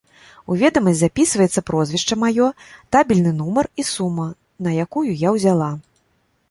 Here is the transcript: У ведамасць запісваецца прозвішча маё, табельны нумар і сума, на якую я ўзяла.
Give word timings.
У 0.53 0.55
ведамасць 0.61 0.97
запісваецца 1.01 1.63
прозвішча 1.67 2.15
маё, 2.23 2.47
табельны 2.97 3.31
нумар 3.43 3.65
і 3.83 3.87
сума, 3.93 4.27
на 4.69 4.77
якую 4.87 5.09
я 5.27 5.37
ўзяла. 5.39 5.71